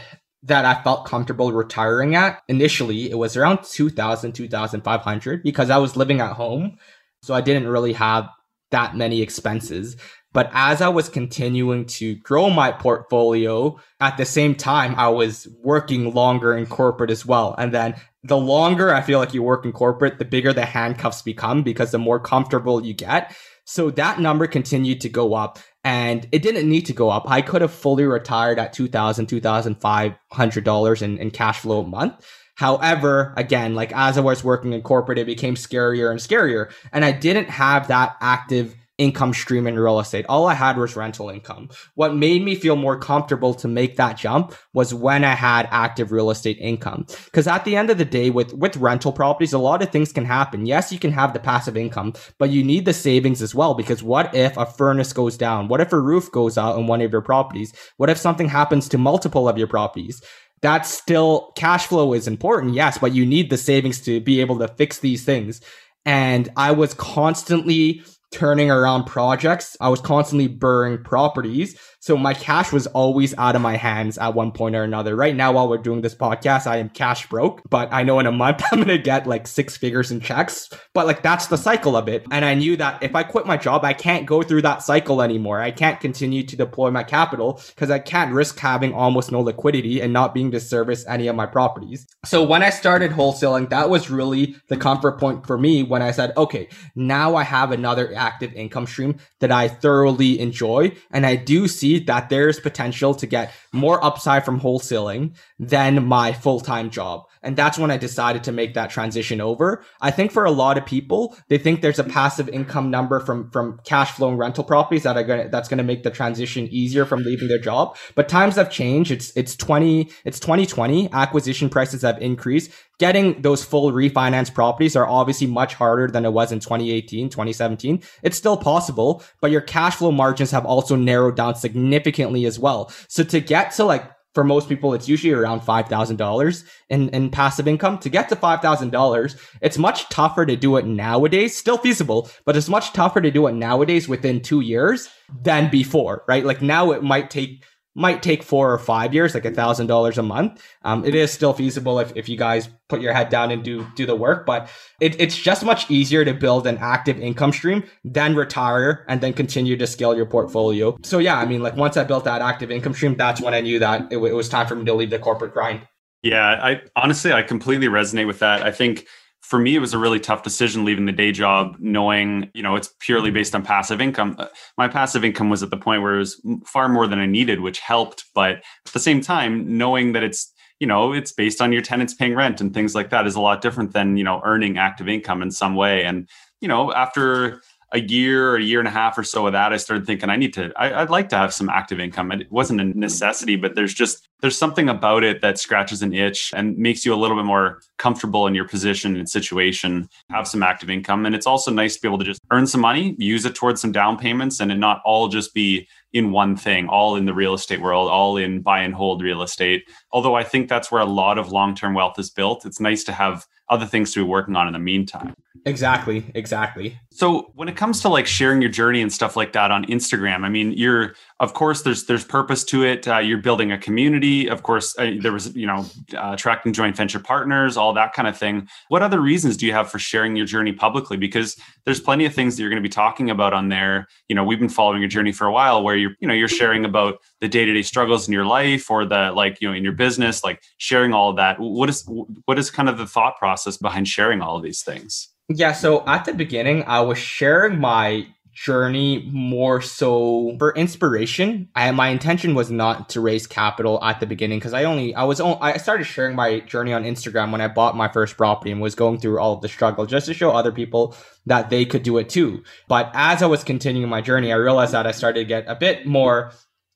[0.44, 5.96] that I felt comfortable retiring at initially, it was around 2000, 2500 because I was
[5.96, 6.76] living at home.
[7.22, 8.28] So I didn't really have
[8.70, 9.96] that many expenses.
[10.34, 15.48] But as I was continuing to grow my portfolio, at the same time, I was
[15.62, 17.54] working longer in corporate as well.
[17.56, 17.94] And then
[18.24, 21.92] the longer I feel like you work in corporate, the bigger the handcuffs become because
[21.92, 23.34] the more comfortable you get.
[23.64, 27.30] So that number continued to go up and it didn't need to go up.
[27.30, 32.26] I could have fully retired at $2,000, $2,500 in, in cash flow a month.
[32.56, 36.72] However, again, like as I was working in corporate, it became scarier and scarier.
[36.92, 40.24] And I didn't have that active income stream in real estate.
[40.28, 41.68] All I had was rental income.
[41.94, 46.12] What made me feel more comfortable to make that jump was when I had active
[46.12, 47.06] real estate income.
[47.32, 50.12] Cause at the end of the day, with, with rental properties, a lot of things
[50.12, 50.66] can happen.
[50.66, 53.74] Yes, you can have the passive income, but you need the savings as well.
[53.74, 55.66] Because what if a furnace goes down?
[55.66, 57.72] What if a roof goes out on one of your properties?
[57.96, 60.22] What if something happens to multiple of your properties?
[60.62, 62.74] That's still cash flow is important.
[62.74, 65.60] Yes, but you need the savings to be able to fix these things.
[66.06, 68.02] And I was constantly
[68.34, 69.76] turning around projects.
[69.80, 71.78] I was constantly BRRRRing properties.
[72.04, 75.16] So my cash was always out of my hands at one point or another.
[75.16, 78.26] Right now, while we're doing this podcast, I am cash broke, but I know in
[78.26, 80.68] a month I'm going to get like six figures in checks.
[80.92, 82.26] But like that's the cycle of it.
[82.30, 85.22] And I knew that if I quit my job, I can't go through that cycle
[85.22, 85.60] anymore.
[85.60, 90.02] I can't continue to deploy my capital because I can't risk having almost no liquidity
[90.02, 92.06] and not being to service any of my properties.
[92.26, 96.10] So when I started wholesaling, that was really the comfort point for me when I
[96.10, 100.92] said, okay, now I have another active income stream that I thoroughly enjoy.
[101.10, 106.32] And I do see that there's potential to get more upside from wholesaling than my
[106.32, 107.24] full time job.
[107.44, 109.84] And that's when I decided to make that transition over.
[110.00, 113.50] I think for a lot of people, they think there's a passive income number from,
[113.50, 116.10] from cash flow and rental properties that are going to, that's going to make the
[116.10, 117.96] transition easier from leaving their job.
[118.14, 119.10] But times have changed.
[119.10, 121.12] It's, it's 20, it's 2020.
[121.12, 122.70] Acquisition prices have increased.
[122.98, 128.00] Getting those full refinance properties are obviously much harder than it was in 2018, 2017.
[128.22, 132.92] It's still possible, but your cash flow margins have also narrowed down significantly as well.
[133.08, 137.68] So to get to like for most people, it's usually around $5,000 in, in passive
[137.68, 137.98] income.
[137.98, 141.56] To get to $5,000, it's much tougher to do it nowadays.
[141.56, 145.08] Still feasible, but it's much tougher to do it nowadays within two years
[145.42, 146.44] than before, right?
[146.44, 147.64] Like now it might take
[147.94, 150.62] might take four or five years, like a thousand dollars a month.
[150.82, 153.86] Um, it is still feasible if, if you guys put your head down and do
[153.94, 154.68] do the work, but
[155.00, 159.32] it, it's just much easier to build an active income stream than retire and then
[159.32, 160.96] continue to scale your portfolio.
[161.02, 163.60] So yeah, I mean, like once I built that active income stream, that's when I
[163.60, 165.86] knew that it, it was time for me to leave the corporate grind.
[166.22, 168.62] Yeah, I honestly I completely resonate with that.
[168.62, 169.06] I think
[169.44, 172.76] for me, it was a really tough decision leaving the day job, knowing, you know,
[172.76, 174.36] it's purely based on passive income.
[174.38, 174.46] Uh,
[174.78, 177.60] my passive income was at the point where it was far more than I needed,
[177.60, 178.24] which helped.
[178.34, 182.14] But at the same time, knowing that it's, you know, it's based on your tenants
[182.14, 185.08] paying rent and things like that is a lot different than, you know, earning active
[185.10, 186.04] income in some way.
[186.04, 186.26] And,
[186.62, 187.60] you know, after
[187.94, 190.28] a year or a year and a half or so of that, I started thinking
[190.28, 192.32] I need to, I, would like to have some active income.
[192.32, 196.52] It wasn't a necessity, but there's just, there's something about it that scratches an itch
[196.56, 200.64] and makes you a little bit more comfortable in your position and situation, have some
[200.64, 201.24] active income.
[201.24, 203.80] And it's also nice to be able to just earn some money, use it towards
[203.80, 207.34] some down payments and it not all just be in one thing, all in the
[207.34, 209.84] real estate world, all in buy and hold real estate.
[210.10, 212.66] Although I think that's where a lot of long-term wealth is built.
[212.66, 215.34] It's nice to have other things to be working on in the meantime.
[215.66, 216.98] Exactly, exactly.
[217.10, 220.44] So when it comes to like sharing your journey and stuff like that on Instagram,
[220.44, 223.08] I mean, you're of course there's there's purpose to it.
[223.08, 224.48] Uh, you're building a community.
[224.48, 228.28] Of course, uh, there was you know uh, attracting joint venture partners, all that kind
[228.28, 228.68] of thing.
[228.88, 231.16] What other reasons do you have for sharing your journey publicly?
[231.16, 234.06] Because there's plenty of things that you're going to be talking about on there.
[234.28, 236.48] You know, we've been following your journey for a while, where you're you know you're
[236.48, 239.74] sharing about the day to day struggles in your life or the like you know
[239.74, 241.58] in your business, like sharing all of that.
[241.58, 242.08] What is
[242.44, 245.30] what is kind of the thought process behind sharing all of these things?
[245.48, 251.68] Yeah, so at the beginning, I was sharing my journey more so for inspiration.
[251.74, 255.24] I, my intention was not to raise capital at the beginning because I only I
[255.24, 258.70] was only, I started sharing my journey on Instagram when I bought my first property
[258.70, 261.84] and was going through all of the struggle just to show other people that they
[261.84, 262.62] could do it too.
[262.88, 265.74] But as I was continuing my journey, I realized that I started to get a
[265.74, 266.52] bit more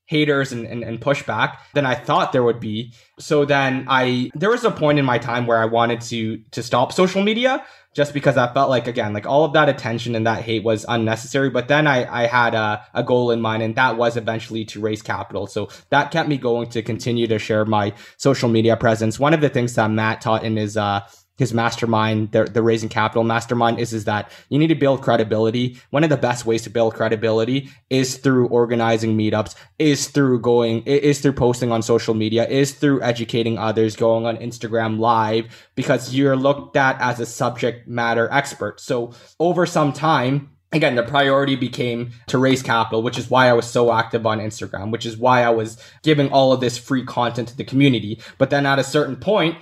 [0.08, 2.94] haters and, and, and, pushback than I thought there would be.
[3.18, 6.62] So then I there was a point in my time where I wanted to to
[6.62, 7.62] stop social media
[7.94, 10.86] just because I felt like again like all of that attention and that hate was
[10.88, 11.50] unnecessary.
[11.50, 14.80] But then I I had a, a goal in mind and that was eventually to
[14.80, 15.46] raise capital.
[15.46, 19.20] So that kept me going to continue to share my social media presence.
[19.20, 21.00] One of the things that Matt taught in his uh
[21.38, 25.80] his mastermind, the, the raising capital mastermind is, is that you need to build credibility.
[25.90, 30.82] One of the best ways to build credibility is through organizing meetups, is through going,
[30.82, 35.46] is through posting on social media, is through educating others, going on Instagram live,
[35.76, 38.80] because you're looked at as a subject matter expert.
[38.80, 43.52] So over some time, again, the priority became to raise capital, which is why I
[43.52, 47.04] was so active on Instagram, which is why I was giving all of this free
[47.04, 48.20] content to the community.
[48.38, 49.56] But then at a certain point,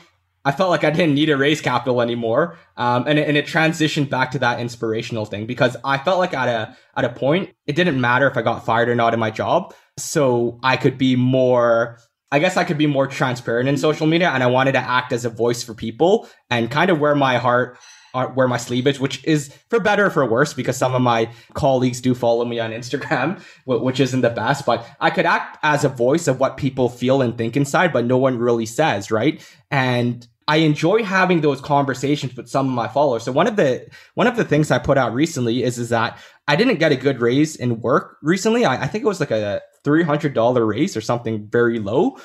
[0.46, 2.56] I felt like I didn't need to raise capital anymore.
[2.76, 6.34] Um, and, it, and it transitioned back to that inspirational thing because I felt like
[6.34, 9.18] at a, at a point, it didn't matter if I got fired or not in
[9.18, 9.74] my job.
[9.98, 11.98] So I could be more,
[12.30, 15.12] I guess I could be more transparent in social media and I wanted to act
[15.12, 17.76] as a voice for people and kind of wear my heart
[18.14, 21.28] uh, wear my is, which is for better or for worse, because some of my
[21.52, 24.64] colleagues do follow me on Instagram, which isn't the best.
[24.64, 28.06] But I could act as a voice of what people feel and think inside, but
[28.06, 29.46] no one really says, right?
[29.70, 33.24] And I enjoy having those conversations with some of my followers.
[33.24, 36.18] So one of the one of the things I put out recently is is that
[36.46, 38.64] I didn't get a good raise in work recently.
[38.64, 42.18] I, I think it was like a three hundred dollar raise or something very low.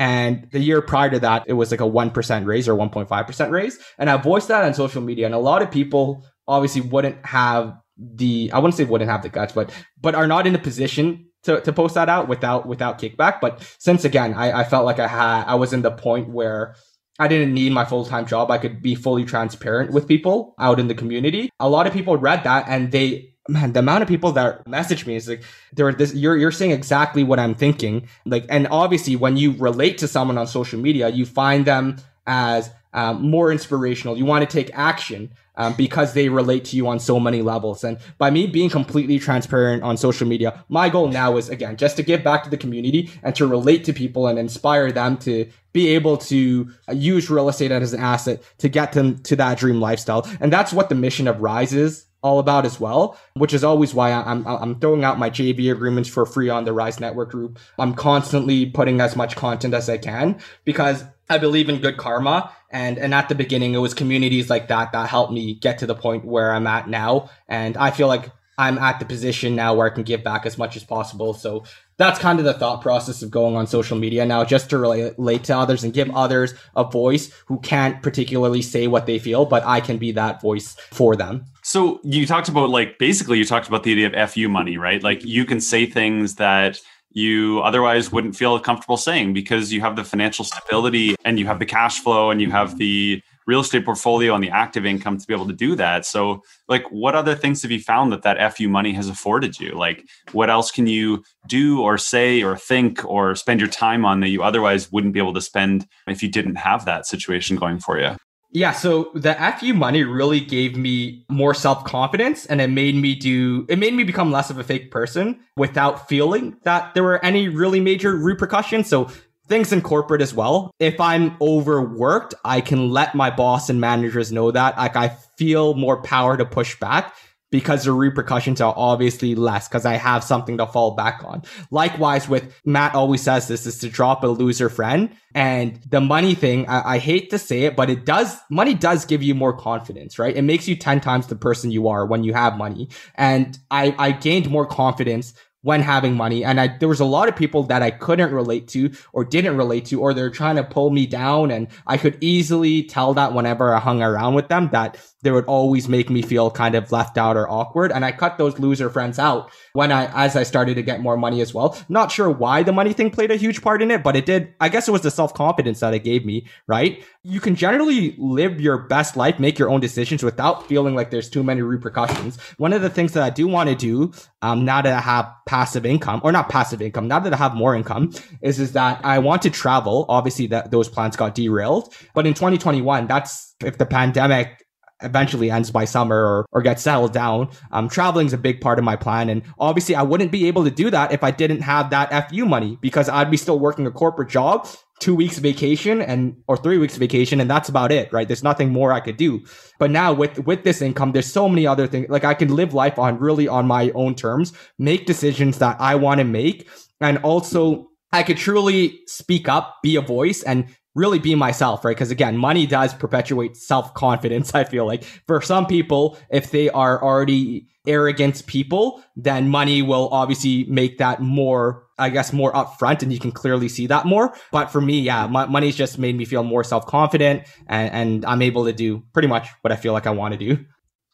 [0.00, 2.90] And the year prior to that, it was like a one percent raise or one
[2.90, 3.78] point five percent raise.
[3.98, 7.76] And I voiced that on social media, and a lot of people obviously wouldn't have
[7.96, 11.26] the I wouldn't say wouldn't have the guts, but but are not in a position
[11.44, 13.40] to, to post that out without without kickback.
[13.40, 16.74] But since again, I, I felt like I had I was in the point where
[17.18, 18.50] I didn't need my full time job.
[18.50, 21.50] I could be fully transparent with people out in the community.
[21.58, 25.06] A lot of people read that and they, man, the amount of people that message
[25.06, 28.08] me is like, they're this, you're, you're saying exactly what I'm thinking.
[28.24, 32.70] Like, and obviously when you relate to someone on social media, you find them as
[32.92, 34.16] um, more inspirational.
[34.16, 37.84] You want to take action um, because they relate to you on so many levels.
[37.84, 41.96] And by me being completely transparent on social media, my goal now is again just
[41.96, 45.46] to give back to the community and to relate to people and inspire them to
[45.72, 49.80] be able to use real estate as an asset to get them to that dream
[49.80, 50.26] lifestyle.
[50.40, 53.94] And that's what the mission of Rise is all about as well, which is always
[53.94, 57.58] why I'm I'm throwing out my JV agreements for free on the Rise Network group.
[57.78, 62.52] I'm constantly putting as much content as I can because I believe in good karma.
[62.70, 65.86] And, and at the beginning, it was communities like that that helped me get to
[65.86, 67.30] the point where I'm at now.
[67.48, 70.58] And I feel like I'm at the position now where I can give back as
[70.58, 71.32] much as possible.
[71.32, 71.64] So
[71.96, 75.44] that's kind of the thought process of going on social media now, just to relate
[75.44, 79.64] to others and give others a voice who can't particularly say what they feel, but
[79.64, 81.44] I can be that voice for them.
[81.62, 85.02] So you talked about like basically you talked about the idea of FU money, right?
[85.02, 86.80] Like you can say things that
[87.12, 91.58] you otherwise wouldn't feel comfortable saying because you have the financial stability and you have
[91.58, 95.26] the cash flow and you have the real estate portfolio and the active income to
[95.26, 96.04] be able to do that.
[96.04, 99.72] So, like, what other things have you found that that FU money has afforded you?
[99.72, 104.20] Like, what else can you do or say or think or spend your time on
[104.20, 107.80] that you otherwise wouldn't be able to spend if you didn't have that situation going
[107.80, 108.16] for you?
[108.50, 113.14] Yeah, so the FU money really gave me more self confidence and it made me
[113.14, 117.22] do, it made me become less of a fake person without feeling that there were
[117.22, 118.88] any really major repercussions.
[118.88, 119.10] So
[119.48, 120.70] things in corporate as well.
[120.78, 124.76] If I'm overworked, I can let my boss and managers know that.
[124.76, 127.14] Like I feel more power to push back
[127.50, 131.42] because the repercussions are obviously less because I have something to fall back on.
[131.70, 135.10] Likewise, with Matt always says this is to drop a loser friend.
[135.34, 139.04] And the money thing, I, I, hate to say it, but it does, money does
[139.04, 140.36] give you more confidence, right?
[140.36, 142.88] It makes you 10 times the person you are when you have money.
[143.14, 146.44] And I, I gained more confidence when having money.
[146.44, 149.56] And I, there was a lot of people that I couldn't relate to or didn't
[149.56, 151.50] relate to, or they're trying to pull me down.
[151.50, 155.46] And I could easily tell that whenever I hung around with them that they would
[155.46, 157.90] always make me feel kind of left out or awkward.
[157.90, 161.16] And I cut those loser friends out when I, as I started to get more
[161.16, 161.76] money as well.
[161.88, 164.54] Not sure why the money thing played a huge part in it, but it did.
[164.60, 167.04] I guess it was the self confidence that it gave me, right?
[167.28, 171.28] You can generally live your best life, make your own decisions without feeling like there's
[171.28, 172.40] too many repercussions.
[172.56, 175.30] One of the things that I do want to do, um, now that I have
[175.46, 179.04] passive income or not passive income, now that I have more income is, is that
[179.04, 180.06] I want to travel.
[180.08, 184.64] Obviously that those plans got derailed, but in 2021, that's if the pandemic
[185.02, 187.50] eventually ends by summer or, or gets settled down.
[187.70, 189.28] Um, traveling is a big part of my plan.
[189.28, 192.46] And obviously I wouldn't be able to do that if I didn't have that FU
[192.46, 194.66] money because I'd be still working a corporate job,
[195.00, 197.40] two weeks vacation and, or three weeks vacation.
[197.40, 198.26] And that's about it, right?
[198.26, 199.44] There's nothing more I could do.
[199.78, 202.08] But now with, with this income, there's so many other things.
[202.08, 205.94] Like I can live life on really on my own terms, make decisions that I
[205.94, 206.68] want to make.
[207.00, 211.96] And also I could truly speak up, be a voice and really be myself, right?
[211.96, 214.54] Because again, money does perpetuate self confidence.
[214.54, 220.08] I feel like for some people, if they are already arrogant people, then money will
[220.12, 224.34] obviously make that more, I guess, more upfront and you can clearly see that more.
[224.52, 228.24] But for me, yeah, my, money's just made me feel more self confident and, and
[228.26, 230.64] I'm able to do pretty much what I feel like I want to do.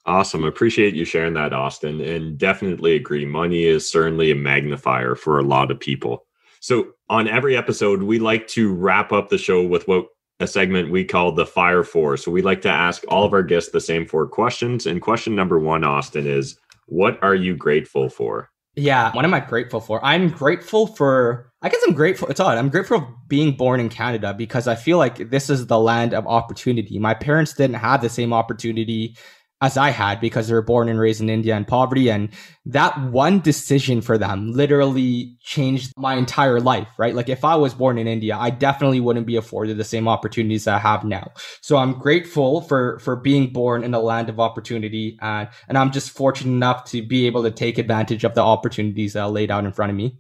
[0.07, 0.45] Awesome.
[0.45, 2.01] Appreciate you sharing that, Austin.
[2.01, 3.25] And definitely agree.
[3.25, 6.27] Money is certainly a magnifier for a lot of people.
[6.65, 10.07] So, on every episode, we like to wrap up the show with what
[10.41, 12.17] a segment we call the Fire Four.
[12.17, 14.87] So, we like to ask all of our guests the same four questions.
[14.87, 18.49] And question number one, Austin, is what are you grateful for?
[18.77, 20.03] Yeah, what am I grateful for?
[20.03, 22.29] I'm grateful for, I guess I'm grateful.
[22.29, 22.57] It's odd.
[22.57, 26.15] I'm grateful for being born in Canada because I feel like this is the land
[26.15, 26.99] of opportunity.
[26.99, 29.19] My parents didn't have the same opportunity
[29.65, 32.11] as I had because they were born and raised in India in poverty.
[32.11, 32.29] And
[32.67, 37.15] that one decision for them literally changed my entire life, right?
[37.15, 40.65] Like if I was born in India, I definitely wouldn't be afforded the same opportunities
[40.65, 41.33] that I have now.
[41.62, 45.19] So I'm grateful for, for being born in a land of opportunity.
[45.23, 49.15] And, and I'm just fortunate enough to be able to take advantage of the opportunities
[49.15, 50.19] that are laid out in front of me.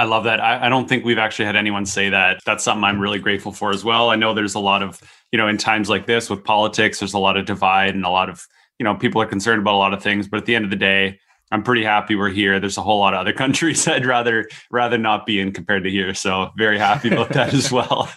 [0.00, 0.40] I love that.
[0.40, 2.40] I, I, don't think we've actually had anyone say that.
[2.46, 4.08] That's something I'm really grateful for as well.
[4.08, 4.98] I know there's a lot of,
[5.30, 8.08] you know, in times like this with politics, there's a lot of divide and a
[8.08, 8.46] lot of,
[8.78, 10.26] you know, people are concerned about a lot of things.
[10.26, 11.20] But at the end of the day,
[11.52, 12.58] I'm pretty happy we're here.
[12.58, 15.90] There's a whole lot of other countries I'd rather rather not be in compared to
[15.90, 16.14] here.
[16.14, 18.10] So very happy about that as well.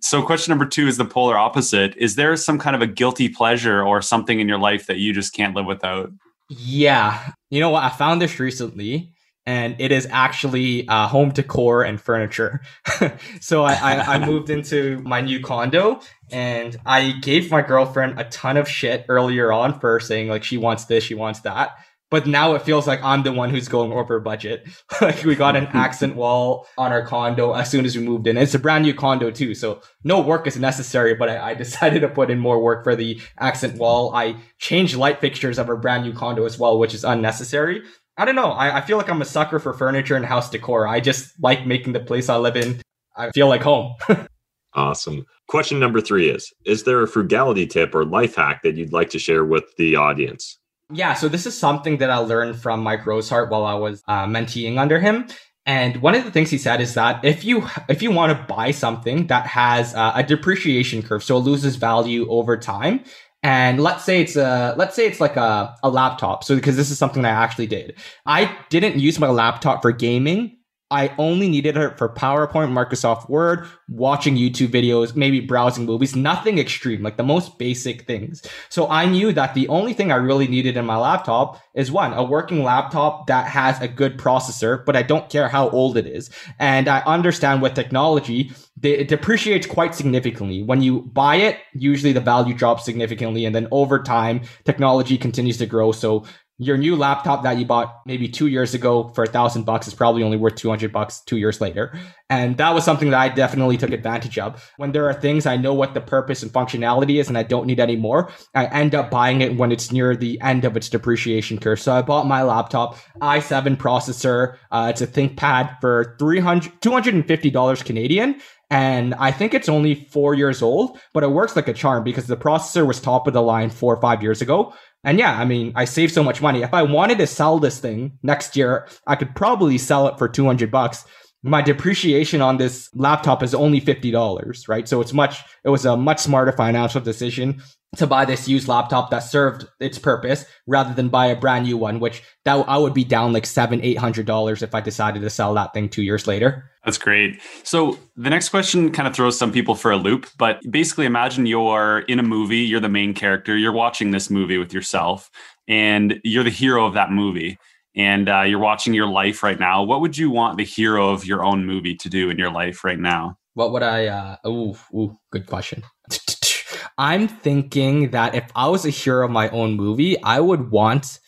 [0.00, 1.96] so question number two is the polar opposite.
[1.98, 5.12] Is there some kind of a guilty pleasure or something in your life that you
[5.12, 6.10] just can't live without?
[6.48, 7.30] Yeah.
[7.50, 7.84] You know what?
[7.84, 9.13] I found this recently
[9.46, 12.62] and it is actually uh, home decor and furniture.
[13.40, 18.24] so I, I, I, moved into my new condo and I gave my girlfriend a
[18.24, 21.76] ton of shit earlier on for saying like she wants this, she wants that.
[22.10, 24.68] But now it feels like I'm the one who's going over budget.
[25.00, 28.36] like we got an accent wall on our condo as soon as we moved in.
[28.36, 31.14] It's a brand new condo too, so no work is necessary.
[31.14, 34.14] But I, I decided to put in more work for the accent wall.
[34.14, 37.82] I changed light fixtures of our brand new condo as well, which is unnecessary.
[38.16, 38.52] I don't know.
[38.52, 40.86] I, I feel like I'm a sucker for furniture and house decor.
[40.86, 42.80] I just like making the place I live in.
[43.16, 43.94] I feel like home.
[44.74, 45.24] awesome.
[45.48, 49.10] Question number three is Is there a frugality tip or life hack that you'd like
[49.10, 50.58] to share with the audience?
[50.92, 54.26] Yeah, so this is something that I learned from Mike Rosehart while I was uh,
[54.26, 55.26] menteeing under him.
[55.66, 58.54] And one of the things he said is that if you if you want to
[58.54, 63.02] buy something that has uh, a depreciation curve, so it loses value over time,
[63.44, 66.42] and let's say it's a let's say it's like a, a laptop.
[66.42, 67.94] So because this is something i actually did.
[68.26, 70.56] I didn't use my laptop for gaming
[70.94, 76.60] I only needed it for PowerPoint, Microsoft Word, watching YouTube videos, maybe browsing movies, nothing
[76.60, 78.42] extreme, like the most basic things.
[78.68, 82.12] So I knew that the only thing I really needed in my laptop is one,
[82.12, 86.06] a working laptop that has a good processor, but I don't care how old it
[86.06, 86.30] is.
[86.60, 90.62] And I understand with technology, it depreciates quite significantly.
[90.62, 93.46] When you buy it, usually the value drops significantly.
[93.46, 95.90] And then over time, technology continues to grow.
[95.90, 96.24] So
[96.58, 99.94] your new laptop that you bought maybe two years ago for a thousand bucks is
[99.94, 101.98] probably only worth 200 bucks two years later.
[102.30, 104.72] And that was something that I definitely took advantage of.
[104.76, 107.66] When there are things I know what the purpose and functionality is and I don't
[107.66, 110.88] need any more, I end up buying it when it's near the end of its
[110.88, 111.80] depreciation curve.
[111.80, 114.56] So I bought my laptop, i7 processor.
[114.70, 118.40] Uh, it's a ThinkPad for 300, $250 Canadian.
[118.70, 122.26] And I think it's only four years old, but it works like a charm because
[122.26, 124.72] the processor was top of the line four or five years ago.
[125.04, 126.62] And yeah, I mean, I saved so much money.
[126.62, 130.28] If I wanted to sell this thing next year, I could probably sell it for
[130.28, 131.04] 200 bucks.
[131.42, 134.88] My depreciation on this laptop is only $50, right?
[134.88, 137.62] So it's much, it was a much smarter financial decision
[137.96, 141.76] to buy this used laptop that served its purpose rather than buy a brand new
[141.76, 145.22] one, which that I would be down like seven, eight hundred dollars if I decided
[145.22, 146.70] to sell that thing two years later.
[146.84, 147.40] That's great.
[147.62, 151.46] So the next question kind of throws some people for a loop, but basically imagine
[151.46, 155.30] you're in a movie, you're the main character, you're watching this movie with yourself,
[155.66, 157.58] and you're the hero of that movie.
[157.96, 159.84] And uh, you're watching your life right now.
[159.84, 162.82] What would you want the hero of your own movie to do in your life
[162.82, 163.38] right now?
[163.54, 164.06] What would I?
[164.06, 165.84] Uh, ooh, ooh, good question.
[166.98, 171.20] I'm thinking that if I was a hero of my own movie, I would want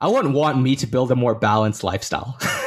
[0.00, 2.38] I wouldn't want me to build a more balanced lifestyle.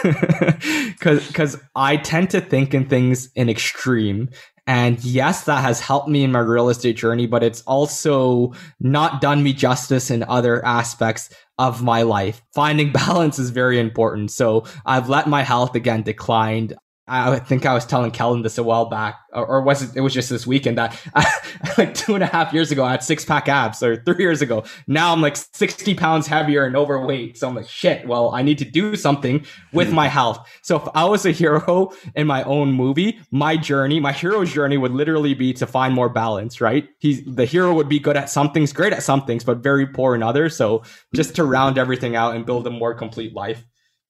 [1.00, 4.30] Cause, cause I tend to think in things in extreme
[4.66, 9.20] And yes, that has helped me in my real estate journey, but it's also not
[9.20, 12.42] done me justice in other aspects of my life.
[12.54, 14.32] Finding balance is very important.
[14.32, 16.76] So I've let my health again declined.
[17.06, 19.92] I think I was telling Kellen this a while back, or, or was it?
[19.94, 21.26] It was just this weekend that I,
[21.78, 24.42] like two and a half years ago I had six pack abs, or three years
[24.42, 24.64] ago.
[24.88, 27.38] Now I'm like sixty pounds heavier and overweight.
[27.38, 28.08] So I'm like, shit.
[28.08, 30.12] Well, I need to do something with my mm.
[30.12, 30.50] health.
[30.62, 34.78] So if I was a hero in my own movie, my journey, my hero's journey
[34.78, 36.62] would literally be to find more balance.
[36.62, 36.88] Right?
[37.00, 39.88] He's the hero would be good at some things, great at some things, but very
[39.88, 40.56] poor in others.
[40.56, 40.84] So
[41.14, 43.66] just to round everything out and build a more complete life.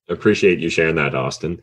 [0.10, 1.60] Appreciate you sharing that, Austin.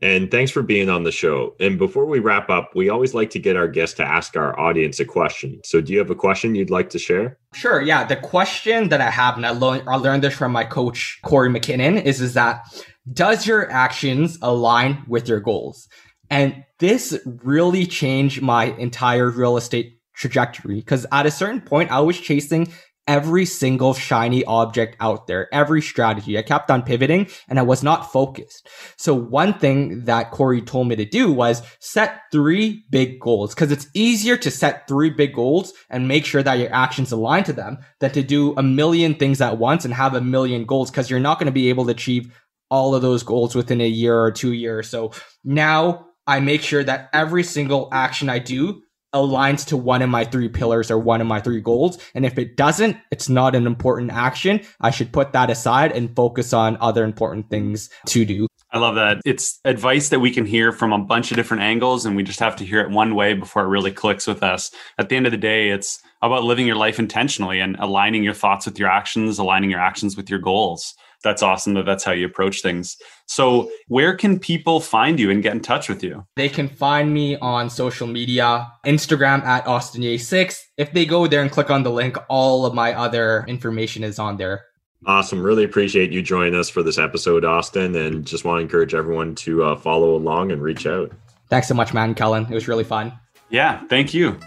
[0.00, 1.56] And thanks for being on the show.
[1.58, 4.58] And before we wrap up, we always like to get our guests to ask our
[4.58, 5.60] audience a question.
[5.64, 7.36] So, do you have a question you'd like to share?
[7.52, 7.80] Sure.
[7.80, 8.04] Yeah.
[8.04, 11.50] The question that I have, and I, lo- I learned this from my coach, Corey
[11.50, 12.64] McKinnon, is, is that
[13.12, 15.88] does your actions align with your goals?
[16.30, 22.00] And this really changed my entire real estate trajectory because at a certain point, I
[22.00, 22.72] was chasing
[23.08, 26.38] every single shiny object out there, every strategy.
[26.38, 28.68] I kept on pivoting and I was not focused.
[28.96, 33.72] So one thing that Corey told me to do was set three big goals because
[33.72, 37.52] it's easier to set three big goals and make sure that your actions align to
[37.54, 41.08] them than to do a million things at once and have a million goals because
[41.08, 42.30] you're not going to be able to achieve
[42.70, 44.90] all of those goals within a year or two years.
[44.90, 48.82] So now I make sure that every single action I do
[49.14, 51.98] aligns to one of my three pillars or one of my three goals.
[52.14, 54.60] And if it doesn't, it's not an important action.
[54.80, 58.46] I should put that aside and focus on other important things to do.
[58.70, 59.22] I love that.
[59.24, 62.40] It's advice that we can hear from a bunch of different angles, and we just
[62.40, 64.70] have to hear it one way before it really clicks with us.
[64.98, 68.34] At the end of the day, it's about living your life intentionally and aligning your
[68.34, 72.12] thoughts with your actions, aligning your actions with your goals that's awesome that that's how
[72.12, 72.96] you approach things.
[73.26, 76.26] So, where can people find you and get in touch with you?
[76.36, 80.60] They can find me on social media, Instagram at Austin AustinYay6.
[80.76, 84.18] If they go there and click on the link, all of my other information is
[84.18, 84.64] on there.
[85.06, 85.42] Awesome.
[85.42, 89.34] Really appreciate you joining us for this episode, Austin, and just want to encourage everyone
[89.36, 91.12] to uh, follow along and reach out.
[91.48, 92.46] Thanks so much, man, Kellen.
[92.50, 93.12] It was really fun.
[93.48, 94.38] Yeah, thank you.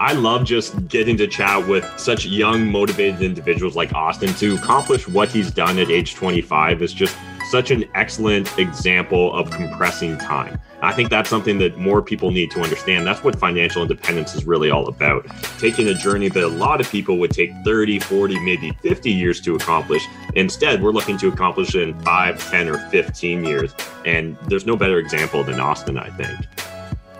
[0.00, 5.08] I love just getting to chat with such young, motivated individuals like Austin to accomplish
[5.08, 7.16] what he's done at age 25 is just
[7.50, 10.60] such an excellent example of compressing time.
[10.80, 13.06] I think that's something that more people need to understand.
[13.06, 15.26] That's what financial independence is really all about.
[15.58, 19.40] Taking a journey that a lot of people would take 30, 40, maybe 50 years
[19.42, 20.02] to accomplish.
[20.34, 23.74] Instead, we're looking to accomplish it in 5, 10, or 15 years.
[24.04, 26.46] And there's no better example than Austin, I think.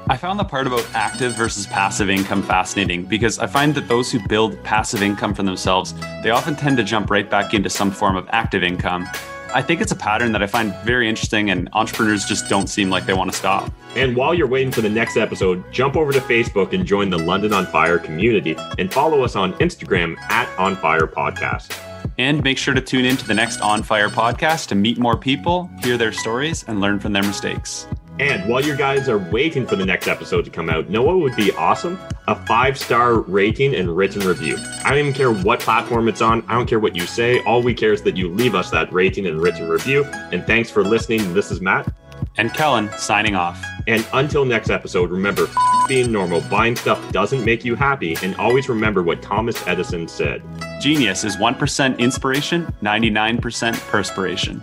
[0.08, 4.10] I found the part about active versus passive income fascinating because I find that those
[4.10, 5.94] who build passive income for themselves,
[6.24, 9.08] they often tend to jump right back into some form of active income.
[9.54, 12.90] I think it's a pattern that I find very interesting, and entrepreneurs just don't seem
[12.90, 13.70] like they want to stop.
[13.94, 17.18] And while you're waiting for the next episode, jump over to Facebook and join the
[17.18, 21.78] London on Fire community and follow us on Instagram at On Fire Podcast.
[22.18, 25.16] And make sure to tune in to the next On Fire podcast to meet more
[25.16, 27.86] people, hear their stories, and learn from their mistakes.
[28.18, 31.18] And while you guys are waiting for the next episode to come out, know what
[31.18, 31.98] would be awesome?
[32.28, 34.56] A five star rating and written review.
[34.84, 36.44] I don't even care what platform it's on.
[36.46, 37.42] I don't care what you say.
[37.44, 40.04] All we care is that you leave us that rating and written review.
[40.04, 41.32] And thanks for listening.
[41.32, 41.92] This is Matt.
[42.36, 43.62] And Kellen signing off.
[43.86, 45.48] And until next episode, remember
[45.88, 48.16] being normal, buying stuff doesn't make you happy.
[48.22, 50.42] And always remember what Thomas Edison said
[50.80, 54.62] Genius is 1% inspiration, 99% perspiration.